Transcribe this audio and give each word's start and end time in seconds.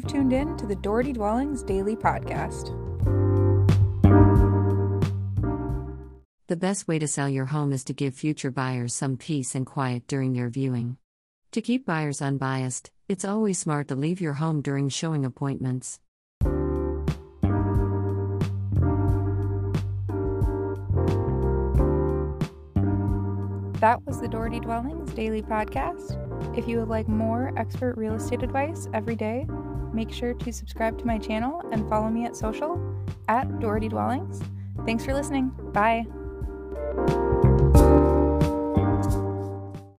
tuned 0.00 0.32
in 0.32 0.56
to 0.56 0.66
the 0.66 0.76
Doherty 0.76 1.12
Dwellings 1.12 1.62
Daily 1.62 1.96
Podcast. 1.96 2.70
The 6.48 6.56
best 6.56 6.88
way 6.88 6.98
to 6.98 7.06
sell 7.06 7.28
your 7.28 7.46
home 7.46 7.72
is 7.72 7.84
to 7.84 7.92
give 7.92 8.14
future 8.14 8.50
buyers 8.50 8.94
some 8.94 9.16
peace 9.16 9.54
and 9.54 9.66
quiet 9.66 10.06
during 10.06 10.32
their 10.32 10.48
viewing. 10.48 10.96
To 11.52 11.60
keep 11.60 11.84
buyers 11.84 12.22
unbiased, 12.22 12.90
it's 13.08 13.24
always 13.24 13.58
smart 13.58 13.88
to 13.88 13.94
leave 13.94 14.20
your 14.20 14.34
home 14.34 14.62
during 14.62 14.88
showing 14.88 15.24
appointments. 15.24 16.00
That 23.80 24.00
was 24.06 24.20
the 24.20 24.28
Doherty 24.28 24.60
Dwellings 24.60 25.12
Daily 25.12 25.42
Podcast. 25.42 26.16
If 26.56 26.68
you 26.68 26.78
would 26.78 26.88
like 26.88 27.08
more 27.08 27.52
expert 27.56 27.96
real 27.96 28.14
estate 28.14 28.42
advice 28.42 28.88
every 28.94 29.16
day, 29.16 29.46
make 29.92 30.12
sure 30.12 30.34
to 30.34 30.52
subscribe 30.52 30.98
to 30.98 31.06
my 31.06 31.18
channel 31.18 31.62
and 31.72 31.88
follow 31.88 32.08
me 32.08 32.24
at 32.24 32.36
social 32.36 32.80
at 33.28 33.60
Doherty 33.60 33.88
Dwellings. 33.88 34.40
Thanks 34.84 35.04
for 35.04 35.14
listening. 35.14 35.52
Bye. 35.72 36.06